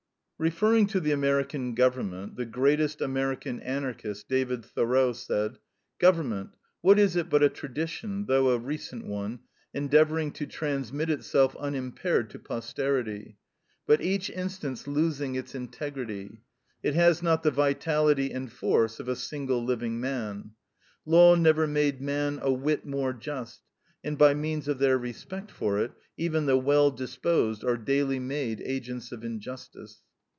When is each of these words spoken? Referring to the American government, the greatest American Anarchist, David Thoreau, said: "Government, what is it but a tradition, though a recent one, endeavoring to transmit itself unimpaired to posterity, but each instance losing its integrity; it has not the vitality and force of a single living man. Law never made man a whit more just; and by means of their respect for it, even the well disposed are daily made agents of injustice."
Referring 0.41 0.87
to 0.87 0.99
the 0.99 1.11
American 1.11 1.75
government, 1.75 2.35
the 2.35 2.47
greatest 2.47 2.99
American 2.99 3.59
Anarchist, 3.59 4.27
David 4.27 4.65
Thoreau, 4.65 5.13
said: 5.13 5.59
"Government, 5.99 6.49
what 6.81 6.97
is 6.97 7.15
it 7.15 7.29
but 7.29 7.43
a 7.43 7.47
tradition, 7.49 8.25
though 8.25 8.49
a 8.49 8.57
recent 8.57 9.05
one, 9.05 9.41
endeavoring 9.71 10.31
to 10.31 10.47
transmit 10.47 11.11
itself 11.11 11.55
unimpaired 11.57 12.31
to 12.31 12.39
posterity, 12.39 13.37
but 13.85 14.01
each 14.01 14.31
instance 14.31 14.87
losing 14.87 15.35
its 15.35 15.53
integrity; 15.53 16.41
it 16.81 16.95
has 16.95 17.21
not 17.21 17.43
the 17.43 17.51
vitality 17.51 18.31
and 18.31 18.51
force 18.51 18.99
of 18.99 19.07
a 19.07 19.15
single 19.15 19.63
living 19.63 19.99
man. 19.99 20.53
Law 21.05 21.35
never 21.35 21.67
made 21.67 22.01
man 22.01 22.39
a 22.41 22.51
whit 22.51 22.83
more 22.83 23.13
just; 23.13 23.61
and 24.03 24.17
by 24.17 24.33
means 24.33 24.67
of 24.67 24.79
their 24.79 24.97
respect 24.97 25.51
for 25.51 25.77
it, 25.77 25.91
even 26.17 26.47
the 26.47 26.57
well 26.57 26.89
disposed 26.89 27.63
are 27.63 27.77
daily 27.77 28.17
made 28.17 28.59
agents 28.61 29.11
of 29.11 29.23
injustice." 29.23 29.99